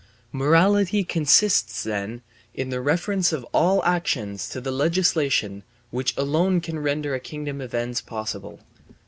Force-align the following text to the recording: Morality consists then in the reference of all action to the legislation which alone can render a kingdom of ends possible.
Morality 0.31 1.03
consists 1.03 1.83
then 1.83 2.23
in 2.55 2.69
the 2.71 2.81
reference 2.81 3.31
of 3.31 3.43
all 3.53 3.85
action 3.85 4.35
to 4.35 4.59
the 4.59 4.71
legislation 4.71 5.61
which 5.91 6.17
alone 6.17 6.59
can 6.59 6.79
render 6.79 7.13
a 7.13 7.19
kingdom 7.19 7.61
of 7.61 7.71
ends 7.75 8.01
possible. 8.01 8.61